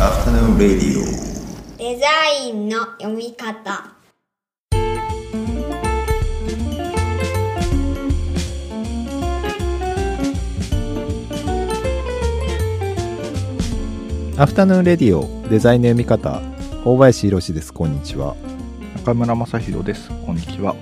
[0.00, 1.04] Afternoon Radio.
[1.78, 2.06] デザ
[2.44, 3.94] インの読み方。
[14.36, 16.42] アフタヌーンレディオデザインの読み方。
[16.84, 17.72] 大林博です。
[17.72, 18.34] こんにちは。
[18.96, 20.10] 中村正宏です。
[20.26, 20.74] こんにちは。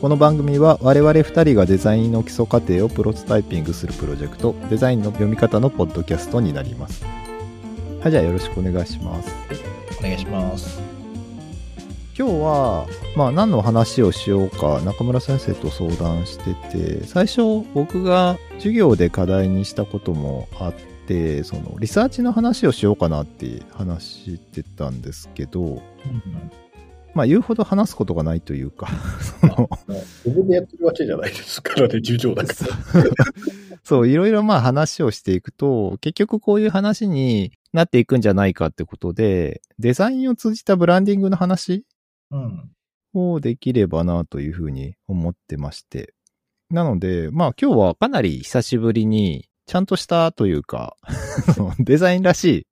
[0.00, 7.04] この番組は我々2人がデザインの基礎過程をプロトタイピングするプロジェクトデザインの読み方のポッドキャストになります
[8.04, 9.34] はいじゃあよろしくお願いします
[9.98, 10.78] お願いします。
[12.14, 20.74] 今日はまあ何の話をしようか中村先生と相談してて最初僕が授業で課題にしたこともあっ
[21.06, 25.80] てそのリサーチの話をしようかなって話してたんですけど
[27.14, 28.88] まあ言うほど話すことがないというか
[29.40, 29.70] その
[30.26, 32.52] 自分でやってるわけじゃないですからね、授業だか
[32.92, 33.04] ら。
[33.84, 41.84] そう、いろいろまあ話をしていくと、結局こういう話になっていくんじゃないかってことで、デザインを通じたブランディングの話
[42.30, 42.70] うん。
[43.12, 46.14] をできればなというふうに思ってまして。
[46.70, 50.96] なので、まあ今日はかなり久しぶりに、ちゃんとしたというか、
[51.78, 52.66] デザインらしい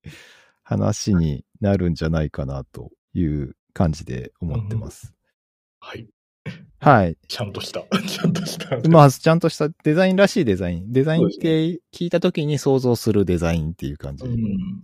[0.62, 5.14] 話になるんじゃないかなという感じで思ってます。
[5.78, 6.08] はい。
[6.82, 7.16] はい。
[7.28, 7.84] ちゃんとした。
[8.08, 8.88] ちゃんとした。
[8.88, 10.92] まあ、ちゃんとしたデザインらしいデザイン。
[10.92, 14.24] デザインって聞いた時に想像するデザインっていう感じ。
[14.24, 14.38] うん。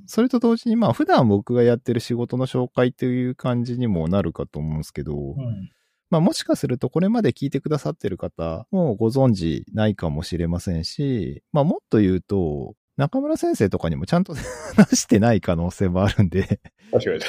[0.06, 5.70] それと同時に、まあ、普段僕がやってる仕事の紹介という感じにもなるかと思うんですけど、うん。
[6.10, 14.34] まあ、もしかするとこれまで聞いてくださってる方もご存知ないかもしれませんし、まあ、もっと言うと、中村先生とかにもちゃんと
[14.76, 16.60] 話してない可能性もあるんで、
[16.90, 17.20] 確かに。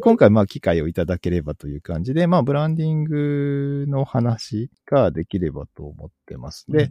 [0.00, 6.66] 今回まあ機会をいただければという感じで、まあブランディングの話ができればと思ってます。
[6.68, 6.90] で、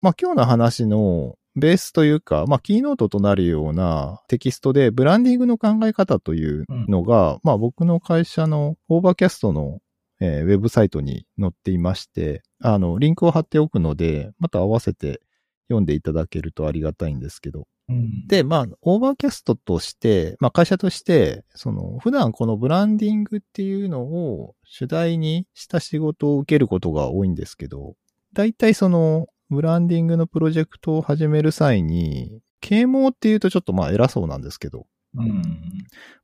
[0.00, 9.80] まあ今日の話のベースというか、まあキーノートとなるようなテキストでブランディングの考え方というのが、まあ僕の会社のオーバーキャストの、
[10.20, 15.20] えーウェブサイトに載っていまして、あの、リンクを貼っておくので、また合わせて
[15.68, 18.26] 読んでいただけるとありがたいんですけど、うん。
[18.26, 27.94] で、まあ、オーバーキャストとして、まあ会社として、その、普段このブランディングっていうのを主題にした仕事を受けることが多いんですけど、
[28.32, 35.42] 大体その、ブランディングのプロジェクトを始める際に、啓蒙っていうとちょっとまあ偉そうなんですけど、うん。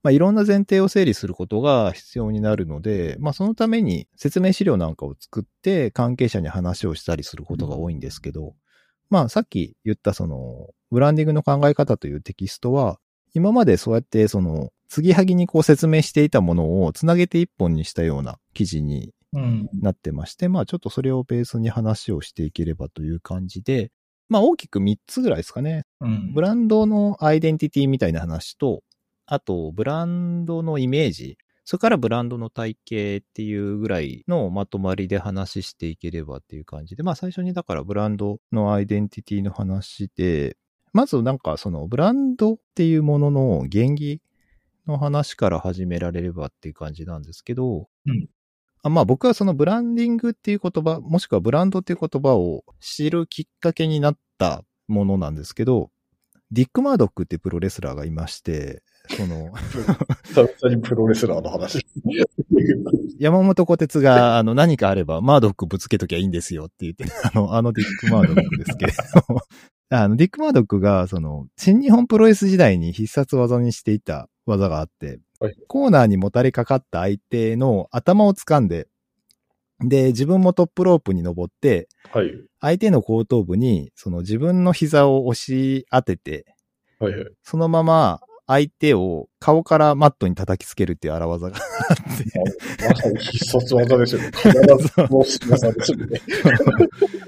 [0.02, 8.54] まあいろんな前提を整理することが必要になるので、まあそのために説明資料なんかを作って関係者に話をしたりすることが多いんですけど、
[9.10, 12.98] まあさっき言ったその、ブランディングの考え方というテキストは、
[13.34, 19.68] 今までそうやってその、継ぎはぎにこう説明していたものをつなげて一本にしたような記事にうん。
[19.80, 23.90] なってまして、まあちょっとそれをベースに話をしていければという感じで、
[24.28, 25.84] まあ大きく3つぐらいですかね。
[26.00, 26.32] うん。
[26.32, 28.82] ブランドのアイデンティティみたいな話と、
[29.26, 40.58] あと、ブランドのイメージ、それからブランドの体系っていうぐらいのまとまりで話していければっていう感じで、まあ最初にだからブランドのアイデンティティの話で、
[40.92, 44.20] まずなんかそのブランドっていうものの原義
[44.86, 48.28] の話から始められればっていう感じなんですけど、うん。
[48.82, 55.90] あまあ僕はそのブランディングっていう言葉、もしくはブランドっていう言葉を知るきっかけになったものなんですけど、
[56.50, 59.52] ディック・マードックってプロレスラーがいまして、その、
[60.24, 61.86] 久々にプロレスラーの話。
[63.18, 69.40] 山本小鉄が、あの、何かあれば、マードックぶつけときゃいいんですよって言って、 あの、あのディック・マードックですけれども、
[69.90, 78.88] あの、ディック・マードックが、その、新日本プロレス時代に必殺技にしていた技があって、はいコーナーにもたれかかった相手の頭を掴んで、
[79.80, 82.32] で、自分もトップロープに登って、はい。
[82.60, 86.46] 相手の後頭部に、その自分の膝を押し当てて、
[86.98, 87.26] はいはい。
[87.42, 94.30] そのまま相手を顔からマットに叩きつけるっていう荒技があって、まさに必殺技ですよね。
[94.34, 96.20] 必ずもうす技ですよね。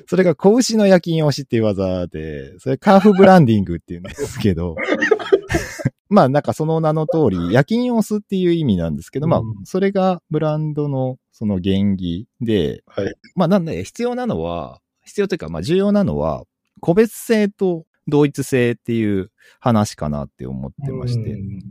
[0.06, 4.76] それが子牛の夜勤押しっていう技で、それカーフブランディングっていうんですけど、
[6.08, 13.14] まあなんかその名の通り、夜勤押すっていう意味なんですけど、まあうんそれがブランドのその原義で、はい。
[13.34, 16.44] まあなんで必要なのは、必要というかまあ重要なのは、
[16.80, 19.30] 個別性と同一性っていう
[19.60, 21.62] 話かなって思ってまして、うん。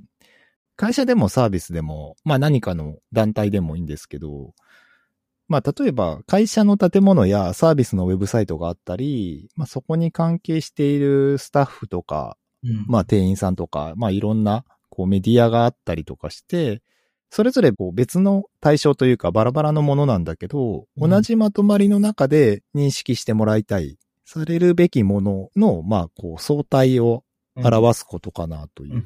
[0.75, 4.53] 会社でもサービスでも、まあ何かの団体でもいいんですけど、
[5.47, 12.85] まあ例えば会社の建物やサービスのウェブサイトがあったり、まあそこに関係しているスタッフとか、うん。
[12.87, 16.81] まあ店員さんとか、まあいろんなこうメディアがあったりとかして、
[17.29, 21.09] それぞれこう別の対象というかバラバラのものなんだけど、うん。
[21.09, 27.23] 同じまとまりの中で認識してもらいたい、されるべきものの、まあこう相対を
[27.55, 29.03] 表すことかなという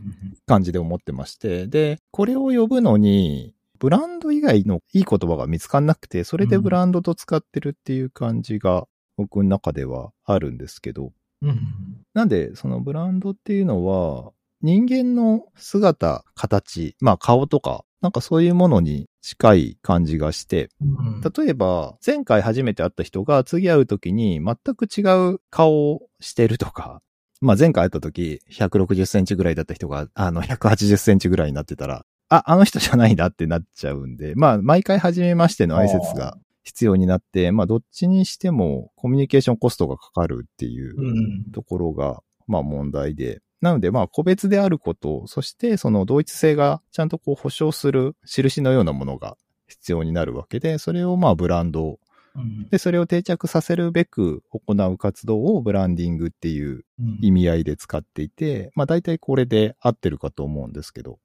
[0.48, 11.12] 感じで思ってまして、で、これを呼ぶのに、ブランド以外のいい言葉が見つかんなくて、それでブランドと使ってるっていう感じが僕の中ではあるんですけど、
[11.42, 12.06] うん。
[12.14, 14.32] なんで、そのブランドっていうのは、
[14.62, 21.22] 人間の姿、形、まあ顔とか、なんかそういうものに近い感じがして、うん。
[21.22, 25.02] 例えば、前回初めて会った人が次会う時に全く違
[25.32, 27.02] う顔をしてるとか、
[27.42, 41.12] まあ前回会った時160センチぐらいだった人が、あの180センチぐらいになってたら、あ、あの人じゃないなってなっちゃうんで、まあ毎回初めましての挨拶が必要になって、まあどっちにしてもコミュニケーションコストがかかるっていうう
[41.50, 41.52] ん。
[41.52, 43.42] ところが、まあ問題で。
[43.62, 52.00] なのでまあ個別であること、そしてその同一性がちゃんとこう保証する印のようなものが必要になるわけで、それをまあブランド
[52.36, 52.70] うん。
[52.70, 56.86] で、それを定着させるべく行う活動をブランディングっていう
[57.22, 61.20] 意味合いで使っていて、まあ大体これで合ってるかと思うんですけど。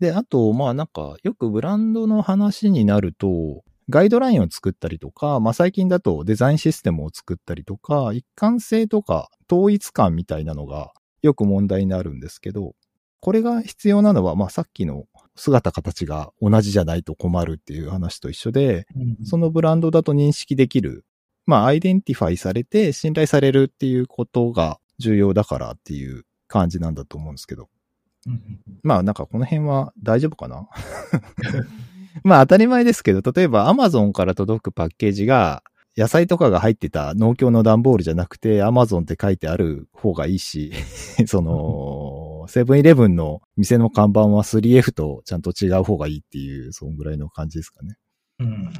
[0.00, 10.92] で、あと、まあなんかよくブランドの話になると、ガイドラインを作ったりとか、まあ最近だとデザインシステムを作ったりとか、一貫性とか統一感みたいなのが
[11.22, 12.74] よく問題になるんですけど、
[13.20, 19.24] これが必要なのは、まあさっきの姿形が同じじゃないと困るっていう話と一緒で、うん。
[19.24, 21.04] そのブランドだと認識できる。
[21.46, 27.68] まあ、アイデンティファイされて信頼されるっていうことが重要だからっていう感じなんだと思うんですけど。
[28.26, 28.60] うん。
[28.82, 30.68] まあ、なんかこの辺は大丈夫かな？
[32.24, 35.62] まあ、当たり前ですけど、例えば Amazon から届くパッケージが
[35.98, 40.72] 野菜とかが入ってた農協の段ボールじゃなくて Amazon って書いてある方がいいし、
[41.26, 47.96] その、 セブンイレブンの店の看板は 3F とちゃんと違う方がいいっていう、そんぐらいの感じですかね。
[48.38, 48.70] うん。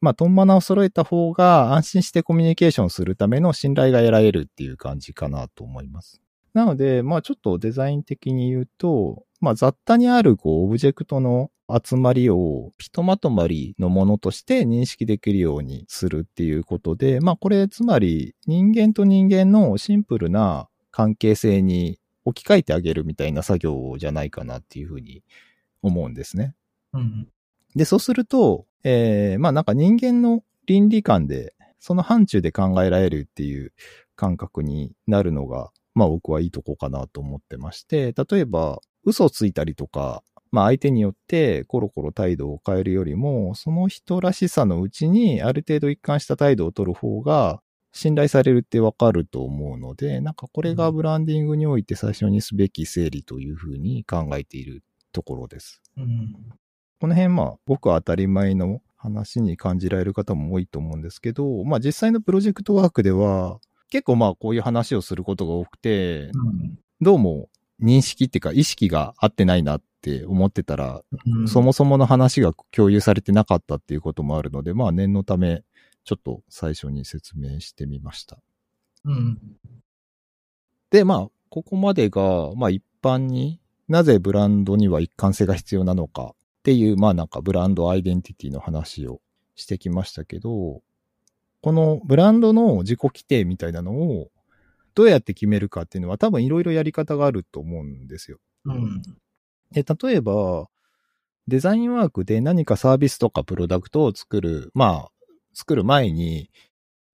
[0.00, 6.22] まあ、トンマナを揃えた方が安心してコミュニケーションするための信頼が得られるっていう感じかなと思います。
[6.54, 11.50] なので、まあちょっとデザイン的に言うと、まあ雑多にあるこうオブジェクトの
[11.84, 25.22] 集まりをひとまとまりのものとして認識できるようにするっていうことで、まあこれつまり人間と人間のシンプルな関係性に置き換えてあげるみたいな作業じゃないかなっていうふうに
[25.82, 26.54] 思うんですね。
[26.94, 27.28] うん。
[27.76, 33.72] で、そうすると、えー、まあなんか人間の倫理観で、その範疇で考えられるっていう
[34.16, 47.60] 感覚になるのが、まあ僕はいいとこかなと思ってまして、例えば嘘をついたりとか、まあ相手によってコロコロ態度を変えるよりも、その人らしさのうちにある程度一貫した態度を取る方が
[47.92, 55.82] 信頼されるってわかると思うので、なんかこれがブランディングにおいて最初にすべき整理というふうに考えているところです。
[55.96, 56.34] うん。
[57.00, 63.58] この辺まあ、僕は当たり前の話に感じられる方も多いと思うんですけど、まあ実際のプロジェクトワークでは、
[63.90, 66.78] 結構まあこういう話をすることが多くて、うん。
[67.00, 67.48] どうも
[67.82, 71.48] 認識っていうか意識が合ってないなって思ってたら、うん。
[71.48, 75.62] そもそもの話が共有されてなかったっていうこともあるので、まあ念のため、
[76.04, 78.38] ちょっと最初に説明してみました。
[79.04, 79.38] うん。
[80.90, 89.20] で、まあ、ここまでが、まあ一般になぜブランドには一貫性が必要なのかっていう、まあなんかブランドアイデンティティの話を
[89.54, 90.82] してきましたけど、
[91.60, 94.30] このブランドの自己規定みたいなのを
[94.98, 98.38] どうやって決めるかっていうのは多分いろいろやり方があると思うんですよ。
[98.64, 99.00] うん。
[99.70, 100.66] で、例えば、
[101.46, 105.10] デザインワークで何かサービスとかプロダクトを作る、まあ、
[105.54, 106.50] 作る前に、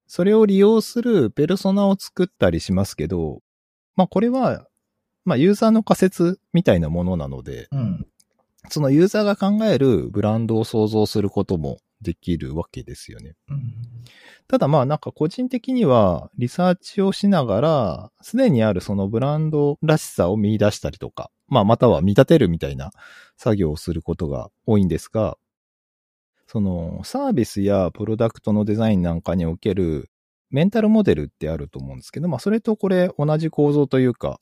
[0.07, 3.43] それを利用するペルソナを作ったりしますけど、
[3.97, 4.67] まあこれは、
[5.27, 8.07] まあユーザーの仮説みたいなものなので、うん。
[8.71, 13.35] そのユーザーが考えるブランドを想像することもできるわけですよね。
[13.51, 13.75] うん。
[14.47, 22.93] ただまあなんか個人的にはリサーチをしながら、すでにあるそのブランドらしさを見出したりとか、まあまたは見立てるみたいな
[23.37, 25.37] 作業をすることが多いんですが、
[26.47, 30.11] そのサービスやプロダクトのデザインなんかにおける
[30.51, 34.39] メンタルモデルってあると思うんですけど、まあそれとこれ同じ構造というか、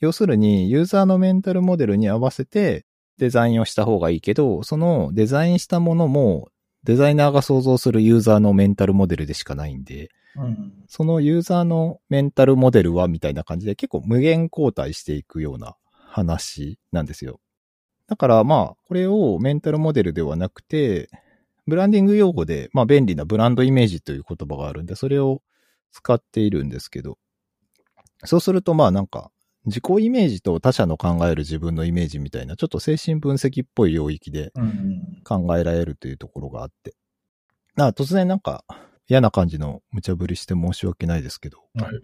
[0.00, 2.84] 要するにユーザーのメンタルモデルに合わせて
[3.18, 6.48] デザインをした方がいいけど、そのデザインしたものも
[6.84, 10.72] デザイナーが想像するユーザーのメンタルモデルでしかないんで、うん。
[10.86, 17.40] そのユーザーのメンタルモデルはみたいな感じで結構無限交代していくような話なんですよ。
[18.06, 21.10] だからまあ、これをメンタルモデルではなくて、
[21.66, 25.42] ブランディング用語で、まあ便利なブランドイメージという言葉があるんで、それを
[25.92, 27.18] 使っているんですけど、
[28.24, 29.30] そうするとまあなんか、
[29.66, 35.22] 自己イメージと他者の考える自分のイメージみたいな、ちょっと精神分析っぽい領域でうん。
[35.24, 36.94] 考えられるというところがあって。
[37.76, 38.64] あ突然なんか
[39.08, 42.00] 嫌な感じの無茶ぶりして申し訳ないですけど、はい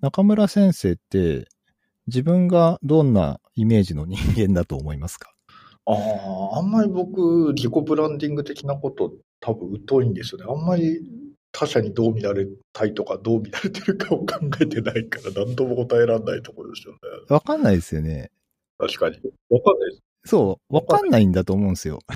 [0.00, 1.46] 中村先生って
[2.06, 5.30] 自分がどんなイメージの人間だと思いますか？
[5.84, 10.46] ああ、あんまり僕、自己ブランディング的なこと多分疎いんですよね。
[10.48, 11.02] あんまり
[11.52, 16.98] 他者にどう見られたいとか、どう見られてるかを考えてないから、何とも答えられないところですよね。
[17.28, 18.30] わかんないですよね。
[18.78, 19.16] 確かに。
[19.50, 20.02] わかんないです。
[20.24, 22.00] そう、わかんないんだと思うんですよ。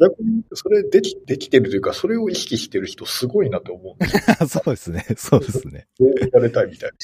[0.00, 4.48] 逆に、それでき、できてるというか、それを意識してる人すごいなと思うんですよ。
[4.48, 5.06] そうですね。
[5.16, 5.86] そうですね。
[5.98, 6.96] どう見られたいみたいな。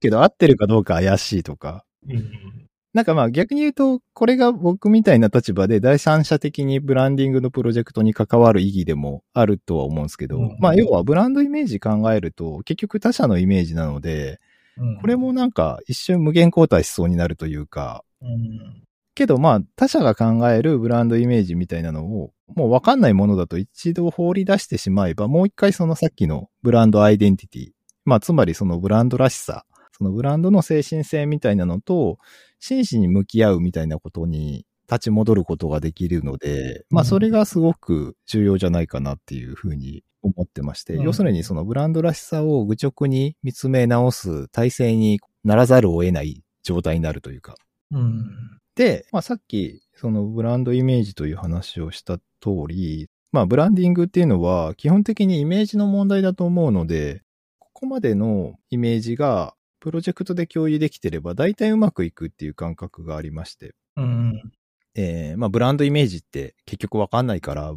[0.00, 1.84] けど合ってるかどうか怪しいとか。
[2.08, 2.59] うん
[2.92, 14.40] なんかまあ逆に言うと、これが僕みたいな立場で第三者的にブランディングのプロジェクトに関わる意義でもあるとは思うんですけど、うんまあ要はブランドイメージ考えると結局他者のイメージなので、
[14.76, 18.82] うんこれもなんか一瞬無限交代しそうになるというか、うん
[19.14, 27.68] けどまあ他者が考えるブランドイメージみたいなのをもうわかんないものだと一度放り出してしまえばもう一回そのさっきのブランドアイデンティティ、
[28.04, 29.64] まあつまりそのブランドらしさ、
[29.96, 32.18] そのブランドの精神性みたいなのと
[32.60, 41.02] 真摯に向き合うみたいなことに立ち戻ることができるので、まあそれがすごく重要じゃないかなっていうふうに思ってまして、うん。
[41.02, 47.54] 要するにそのブランドらしさを愚直に見つめ直す体制にならざるを得ない状態になるというか。
[47.92, 48.58] うん。
[48.74, 52.22] で、まあさっきそのブランドイメージという話をした通
[52.68, 57.22] り、まあブランディングっていうのは基本的にイメージの問題だと思うので、
[57.58, 63.74] ここまでのイメージがプロジェクトで共有できてれば大体うまくいくっていう感覚がありまして。
[63.96, 64.52] うん
[64.94, 67.74] えーまあブランドイメージって結局わかんないから、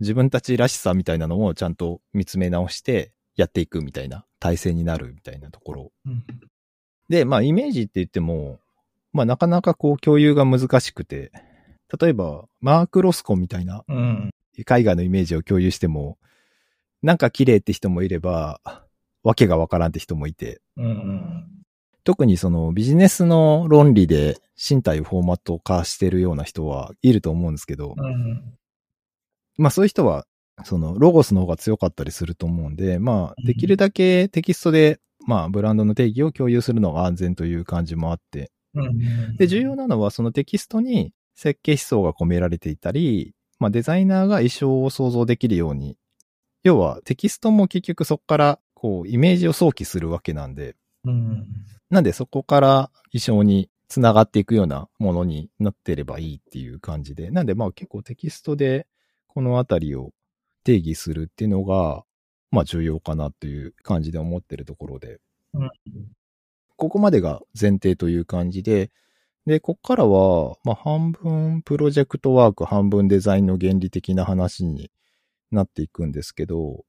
[0.00, 5.92] 自分たちらしさみたいなのをちゃんと見つめ直してやっていくみたいな体制になるみたいなところ。
[6.06, 6.24] うん
[7.08, 8.60] で、まあイメージって言っても、
[9.12, 11.30] まあなかなかこう共有が難しくて、
[12.00, 16.18] 例えばマーク・ロスコみたいなうん絵画のイメージを共有しても、
[17.02, 18.60] なんか綺麗って人もいれば、
[19.24, 21.44] わけがわからんって人もいて、うん
[22.04, 28.54] 特にそのビジネスの論理で身体をフォーマット化してるような人はいると思うんですけど、うん
[29.56, 30.26] まあそういう人は、
[30.64, 45.96] そのロゴスの方が強かったりすると思うんで、まあできるだけテキストで、まあブランドの定義を共有するのが安全という感じもあって、うんで、重要なのはそのテキストに設計思想が込められていたり、まあデザイナーが衣装を想像できるように、
[46.64, 51.46] 要はテキストも結局そこからこうイメージを想起するわけなんで、うん
[51.88, 58.86] なんでそこから衣装につながっていくようなものになってればいいっていう感じで、なんでまあ結構テキストで
[59.26, 60.10] このあたりを
[60.64, 62.04] 定義するっていうのが、
[62.50, 65.18] まあ重要かなっていう感じで思ってるところで、
[65.54, 65.70] うん。
[66.76, 68.90] ここまでが前提という感じで、
[69.46, 74.90] で、ここからは、まあ半分プロジェクトワーク、半分デザインの原理的な話に
[75.50, 76.84] なっていくんですけど、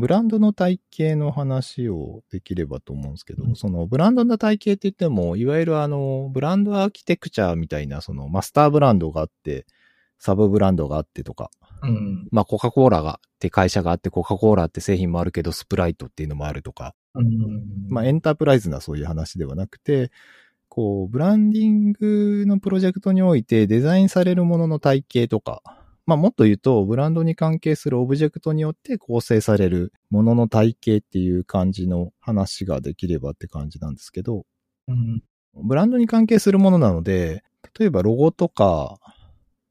[0.00, 3.56] ブランドの体系の話をできればと思うんですけど、うん。
[3.56, 9.66] そのブランドの体系って言っても、いわゆるあの、ブランドアーキテクチャみたいな、そのマスターブランドがあって、
[10.18, 11.50] サブブランドがあってとか、
[11.82, 12.28] うん。
[12.30, 17.88] まあコカ・コーラがって会社があって、コカ・コーラって製品もあるけど、スプライトっていうのもあるとか、うん。
[17.88, 20.10] まあエンタープライズなそういう話ではなくて、
[20.68, 25.62] こう、ブランディングのプロジェクトにおいてデザインされるものの体系とか、
[26.10, 34.44] まあもっと言うと、ブランドに関係するオブジェクトによって構成されるものの体系っていう感じの話ができればって感じなんですけど、
[34.88, 35.22] うん
[35.54, 37.44] ブランドに関係するものなので、
[37.78, 38.98] 例えばロゴとか、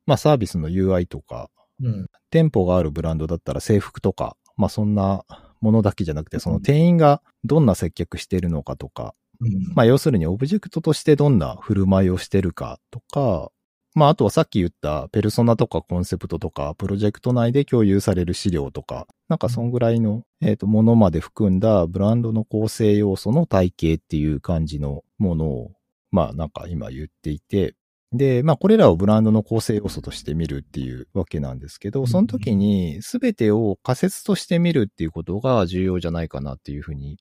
[0.06, 1.50] まあサービスの UI とか、
[1.82, 2.08] うん。
[2.30, 5.26] 店舗があるブランドだったら制服とか、まあそんな
[5.60, 9.74] ものだけじゃなくて、その店員がどんな接客してるのかとか、うん。
[9.76, 13.52] まあ要するにオブジェクトとしてどんな振る舞いをしてるかとか、
[14.00, 25.72] まああとはさっき言ったペルソナとかコンセプトとか、プロジェクト内で共有される資料とか、なんかそんぐらいの、えっ、と、ものまで含んだブランドの構成要素の体系っていう感じのものを、
[26.12, 27.76] まあなんか今言っていて、
[28.14, 37.18] で、まあこれらをブランドの構成要素として見るっていうわけなんですけど、その時に全てを仮説として見るっていうことが重要じゃないかなっていうふうに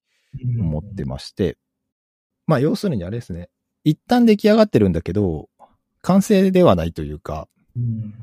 [0.60, 1.58] 思ってまして。
[2.46, 3.48] まあ要するにあれですね。
[3.82, 5.48] 一旦出来上がってるんだけど、
[6.02, 8.14] 完成ではないというか、うん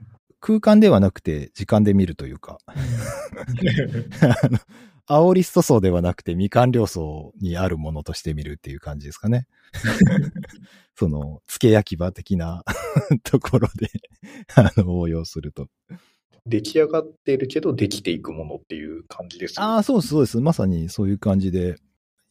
[0.41, 4.60] 空間ではなくて時間で見るというか、あの
[5.08, 9.48] 青リスト層ではなくて未完了層にあるものとして見るっていう感じですかね。
[10.98, 12.63] その、付け焼き場的な
[13.24, 13.89] ところで、
[14.55, 15.67] あの、応用すると。
[16.46, 19.74] 出来上がってるけど、できていくものっていう感じですよね。
[19.74, 20.39] ああ、そうです、そうです。
[20.41, 21.77] まさにそういう感じで。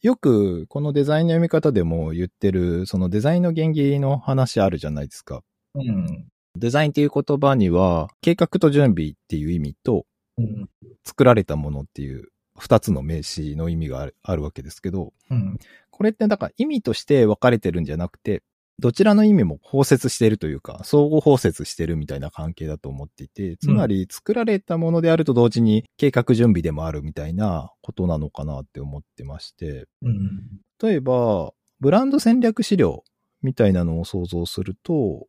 [0.04, 5.42] よく、このデザインの読み方でも言ってる、そのデザインの原理の話あるじゃないですか。
[5.74, 6.26] うん。
[6.56, 10.04] デザインっていう言葉には、計画と準備っていう意味と、
[10.36, 10.68] うん。
[11.06, 15.58] 作られたものっていう二つの名詞の意味があるあるわけですけど、うん。
[15.90, 18.42] これってだから意味として分かれてるんじゃなくて、
[18.80, 30.40] どちらの意味も包摂しているというか、相互包摂してるみたいな関係だと思っていて、つまり作られたものであると同時に計画準備でもあるみたいなことなのかなって思ってまして、うん。
[30.82, 33.04] 例えば、ブランド戦略資料
[33.42, 35.26] みたいなのを想像すると、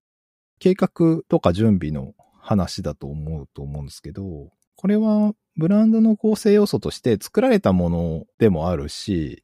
[0.58, 9.44] 計画とか準備の話だと思うと思うんですけど、これはブランドの構成要素として作られたものでもあるし、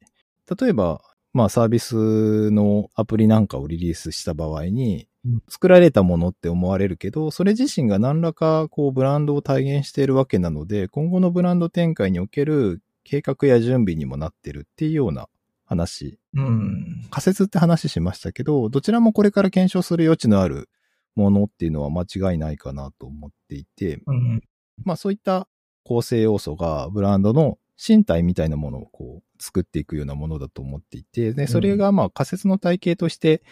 [0.60, 15.28] 例えば、まあサービスのアプリなんかをリリースした場合にうん、作られたものって思われるけど、それ自身が何らかこうブランドを体現しているわけなので、今後のブランド展開における計画や準備にもなってるっていうような
[15.64, 17.06] 話うん。
[17.10, 20.68] 仮説って話しましたけど、どちらもこれから検証する余地のある
[21.14, 24.42] ものっていうのは間違いないかなと思っていて、うん。
[24.84, 25.46] まあそういった
[25.84, 33.42] 構成要素がブランドの身体みたいなものをこう作っていくようなものだと思っていて、で、それがまあ仮説の体系として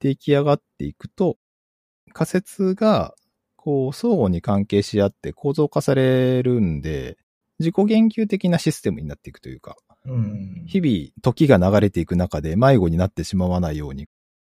[0.00, 1.38] 出来上がっていくと、
[2.12, 3.14] 仮説が
[3.56, 7.16] こう相互に関係し合って構造化されるんで、
[7.58, 10.64] 自己言及的なシステムになっていくというか、うん。
[10.66, 14.06] 日々時が流れていく中で迷子になってしまわないように、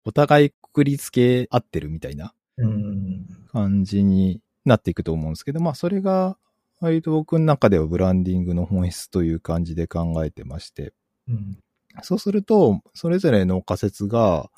[0.05, 3.27] お互いくくりつけ合ってるみたいなうん。
[3.51, 6.37] 感じになっていくと思うんですけど、まあそれが
[6.79, 10.93] 割と僕の中ではブランディングの本質という感じで考えてまして、
[11.27, 11.57] うん。
[12.03, 14.49] そうすると、それぞれの仮説が、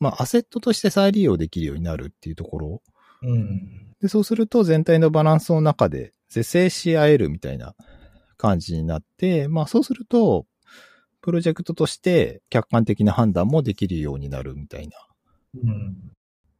[0.00, 2.82] まあアセットとして再利用できるようになるっていうところ。
[3.22, 3.94] うん。
[4.00, 7.74] で、そうすると全体のバランスの中で是正し合えるみたいな
[8.36, 10.46] 感じになって、まあそうすると、
[11.20, 14.98] プロジェクトとして客観的な判断もできるようになるみたいな。
[15.62, 16.12] うん。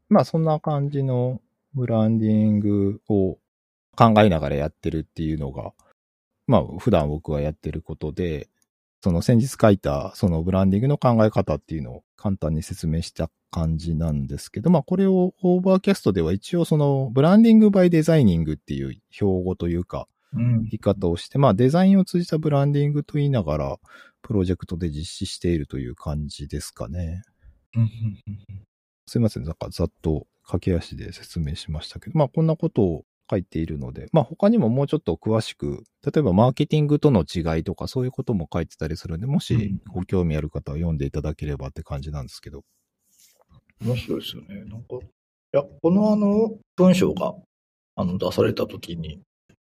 [0.09, 1.43] まあそんな感じの
[1.75, 3.39] ブランディングを
[3.95, 5.73] 考えながらやってるっていうのが、
[6.47, 8.49] まあ普段僕はやってることで、
[9.03, 23.79] その先日書いたそのブランディングの考え方っていうのを簡単に説明した感じなんですけど、まあこれをオーバーキャストでは一応そのブランディングバイデザイニングっていう標語というかうん言い方をして、まあデザインを通じたブランディングと言いながら
[24.23, 27.23] プロジェクトで実施しているという感じですかね。
[27.77, 27.91] うん。
[29.07, 29.45] すいません。
[29.45, 33.05] なんかざっと駆け足で説明しましたけど、まあこんなことを
[33.35, 42.63] 書いているので、まあ他にももうちょっと詳しく、例えばマーケティングとの違いとかそういうことも書いてたりするんで、もしご興味ある方は読んでいただければって感じなんですけど。
[43.85, 44.65] 面白いですよね。
[44.65, 45.01] なんか、い
[45.53, 47.35] や、このあの、文章が、
[47.97, 49.21] あの、出されたときに、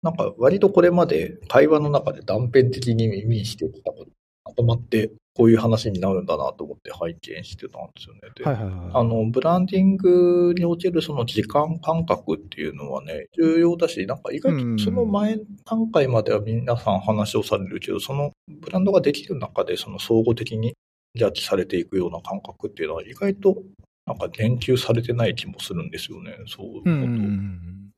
[0.03, 4.11] なんか割とこれまで会話の中で断片的に耳にしてきたこと、
[4.45, 8.21] まとまってこういう話になるんだなと思って拝見してたんですよね。
[8.37, 8.91] ではいはいはい。
[8.95, 20.75] あの、ブランディングにおけるその時間感覚っていうのはね、重要だし、なんか意外うんとその前段階までは皆さん話をされるけど、そのブランドができる中でその総合的に
[21.17, 23.57] ジャッジされていくような感覚っていうのは意外と
[24.07, 26.85] なんか言及されてない気もするんですよね、そういうこと。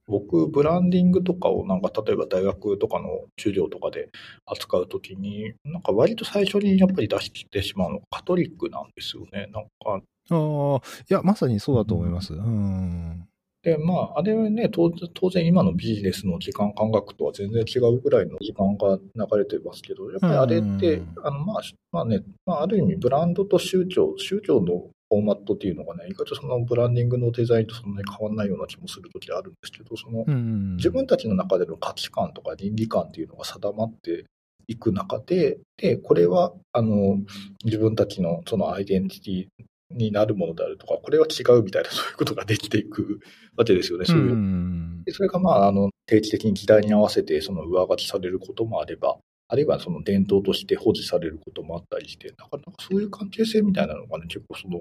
[0.07, 4.11] 僕、ブランディングとかをなんか例えば大学とかの授業とかで
[4.45, 9.49] 扱うときに、なんか割と最初にやっぱり出してしまうのがカトリックなんですよね。
[9.53, 12.35] なんかああ、いや、まさにそうだと思います。
[12.35, 13.29] うん。
[13.63, 14.91] で、まあ、あれはね、当
[15.31, 30.77] 然今のビジネスの時間感覚とは全然違うぐらいの時間が流れてますけど、やっぱりあれって、うんあの、まあ、まあね、まあ、ある意味ブランドと宗教、宗教のフォーマットっていうのがね、意外とそのブランディングのデザインとそんなに変わらないような気もするときあるんですけど、その、うん。
[30.77, 34.25] 自分たちの中での価値観とか倫理観っていうのが定まって
[34.67, 37.19] いく中で、で、これは、あの、
[37.65, 43.21] 自分たちのそのアイデンティティになるものであるとか、これは違うみたいな、そういうことができていく
[43.57, 44.05] わけですよね。
[44.05, 54.81] そういううんでそれがまあ、あの、定期的に時代に合わせて、その上書きされることもあれば、あるいはその伝統として保持されることもあったりして、なかなかそういう関係性みたいなのがね、結構その、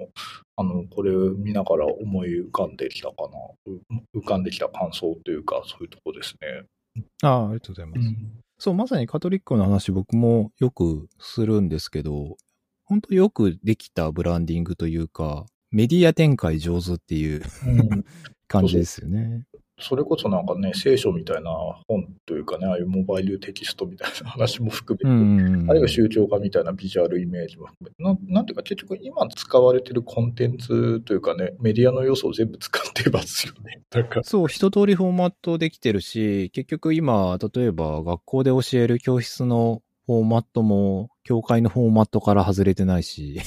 [0.56, 7.04] あの、これを見ながら思い浮かんできたかな、う浮かんできた感想というか、そういうところですね。
[7.22, 8.10] ああ、ありがとうございます。
[8.58, 12.38] そう、まさにカトリックの話僕もよくするんですけど、
[12.86, 18.06] 本当よくできたブランディングというか、メディア展開上手っていううん
[18.48, 19.44] 感じですよね。
[19.80, 21.52] それこそなんかね、聖書みたいな
[21.88, 25.70] 本というかね、ああいうモバイルテキストみたいな話も含めて、うん。
[25.70, 33.82] あるいは宗教画みたいなビジュアルイメージも含めて、ななんていうか結局今使われてるコンテンツというかね、メディアの要素を全部使ってますよね。
[33.92, 43.42] だから、そう、一通りフォーマットできてるし、結局今、例えば学校で教える教室のフォーマットも、教会のフォーマットから外れてないし、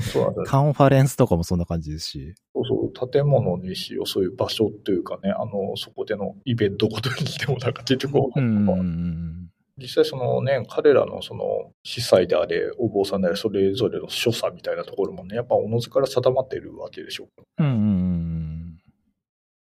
[0.00, 2.34] そうなんだ カンファレンスとかもそんな感じですし。
[2.54, 9.36] そうそう、建物にしよう、そういう場所というかね、あの、そこでのイベントごとにしても、なんか結局、うんうんうん
[9.78, 17.28] 実際そのね、彼らのその司祭であれ、お坊さんであれ、それぞれの所作みたいなところもね、やっぱおのずから定まってるわけでしょ
[17.58, 17.62] う。
[17.62, 18.78] うんうんうん。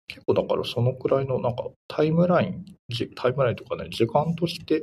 [0.07, 4.83] 結構だからそのくらいのなんかタイムライン、じタイムラインとかね、時間として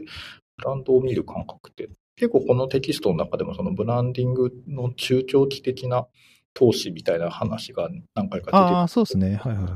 [0.57, 6.07] ブランドを見る感覚って、結構このテキストの中でもそのブランディングの中長期的な
[6.53, 9.35] 投資みたいな話が何回か出てああ、そうですね。
[9.35, 9.73] はいはいはい。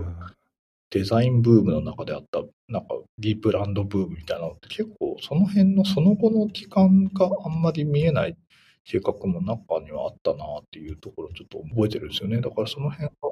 [0.92, 8.38] デザインブームの中であった、なんかリブランドブームみたいなのって結構その辺のその後の期間があんまり見えない
[8.86, 12.40] 計画も中にはあったなっていうところをちょっと覚えてるんですよね。
[12.40, 13.32] だからその辺は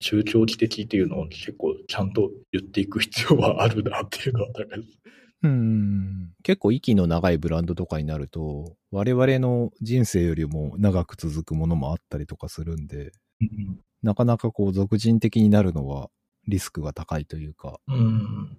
[0.00, 4.48] 中長期的っていうのを結構ちゃんと言っていく必要はあるなっていうのは、
[5.42, 6.32] うん。
[6.42, 13.12] 結構息の長いブランドとかになると、我々の人生よりも長く続くものもあったりとかするんで、
[14.02, 16.10] なかなかこう俗人的になるのは
[16.46, 18.56] リスクが高いというか、うん。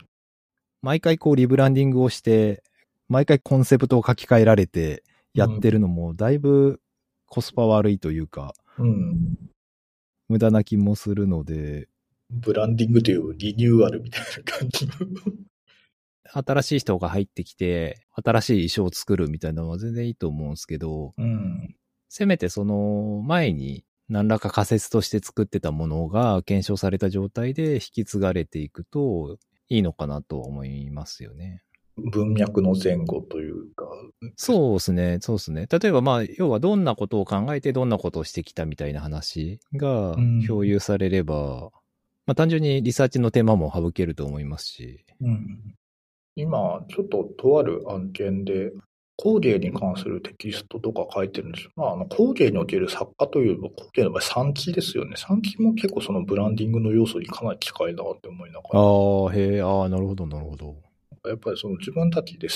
[0.82, 2.64] 毎回こうリブランディングをして、
[3.10, 6.82] 毎回コンセプトを書き換えられてやってるのもだいぶ
[7.28, 9.38] コスパ悪いというか、うん。
[10.30, 11.90] 無駄な気もするので、
[12.32, 14.94] ブランディングというリニューアルみたいな感じの。
[16.34, 21.76] 新しい人が入ってきて、新しい衣装を作るみたいなのは全然いいと思うんですけど、うん。
[22.10, 29.38] せめてその前に何らか仮説として作ってたものが検証された状態で引き継がれていくと
[29.70, 31.64] いいのかなと思いますよね。
[31.98, 33.86] 文脈の前後というか。
[34.36, 35.68] そうですね、そうですね。
[35.70, 41.72] 例えばまあ、要はどんなことを考えてどんなことをしてきたみたいな話がうん共有されれば、
[42.26, 45.06] まあ単純にリサーチの手間も省けると思いますし。
[45.22, 45.76] うん
[46.36, 48.72] 今、ちょっととある案件で、
[49.18, 51.72] 工芸に関するテキストとか書いてるんですよ。
[51.76, 55.16] まあ、あの工芸における作家という工芸の場合産地ですよね。
[55.16, 58.80] 産地も結構そのブランディングの要素にかなり近いなって思いながら。
[58.80, 60.76] ああ、へえ、ああ、なるほど、なるほど。
[61.28, 62.48] やっぱりその自分たちで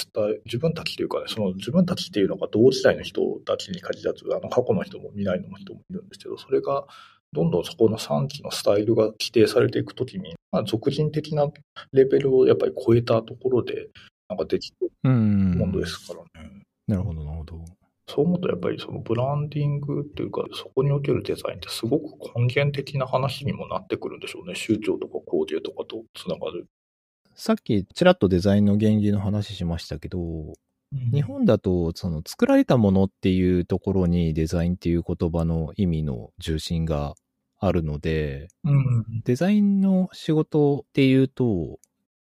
[0.45, 6.87] 自分たちというかね、その自分たちっていうのが同時代の人たちに限らず、あの過去の人も未来の人もいるんですけど、それが
[7.35, 11.47] どんどんそこの産地のスタイルが規定されていくときに、まあ、俗人的な
[11.91, 13.89] レベルをやっぱり超えたところで、
[14.29, 15.51] なんかできてるうん。
[15.57, 16.61] ものですからね。
[16.87, 17.65] なるほど、なるほど。
[18.07, 22.03] そう思うとやっぱりそのブランディングっていうか、そこにおけるデザインってすごく
[22.35, 24.55] 根源的な話にもなってくるんでしょうね。
[24.55, 26.67] 宗教とか工芸とかとつながる。
[27.33, 30.53] さっきちらっとデザインの原理の話しましたけど、
[31.11, 37.15] 日本だと、その作られたものっていうところにデザインっていう言葉の意味の重心が
[37.67, 39.05] あるので、うん。
[39.23, 41.79] デザインの仕事っていうと、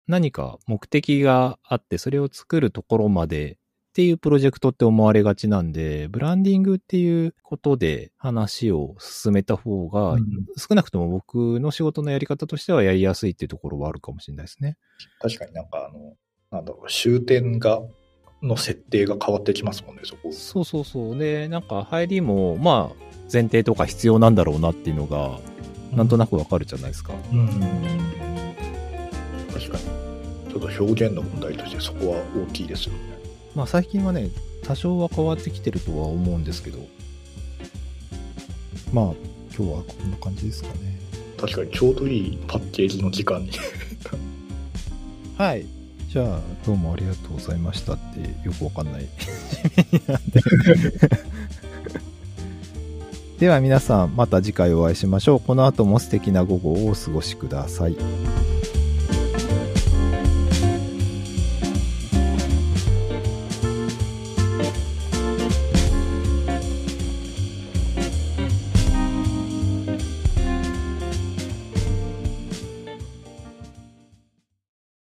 [0.07, 3.59] 何か目的があって、それを作るところまで
[3.93, 10.17] っていうプロジェクトって思われがちなんで、ブランディングっていうことで話を進めた方が、
[10.57, 14.79] 少なくとも僕の仕事のやり方としてはやりやすいっていうところはあるかもしれないですね。
[15.21, 16.17] 確かになんかあの、
[16.51, 17.83] なんだろう、終点が、
[18.43, 20.33] の設定が変わってきますもんね、そこ。
[20.33, 21.19] そうそうそう。
[21.19, 23.03] で、なんか入りも、まあ、
[23.33, 25.39] 前提とか必要なんだろうなっていうのが、
[25.93, 27.15] なんとなくわかるじゃないですか。
[27.33, 27.49] うん。
[29.53, 29.85] 確かに。
[30.53, 32.99] ちょっと表現の問題としてそこは大きいですよね。
[33.55, 34.29] まあ最近はね、
[34.65, 36.79] 多少は変わってきてるとは思うんですけど、
[38.93, 39.05] まあ、
[39.57, 40.99] 今日はこんな感じですかね。
[41.39, 43.51] 確かにちょうどいいパッケージの時間に。
[45.39, 45.67] はい。
[46.13, 49.09] じゃあ、どうもありがとうございましたって、よくわかんない。
[53.41, 55.41] では皆さん、また次回お会いしましょう。
[55.41, 57.97] この後も素敵な午後をお過ごしください。